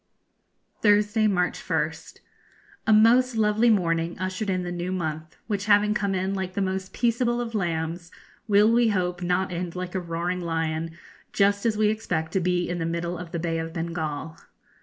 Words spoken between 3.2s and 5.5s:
lovely morning ushered in the new month,